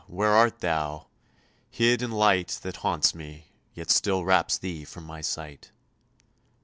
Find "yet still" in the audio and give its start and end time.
3.75-4.25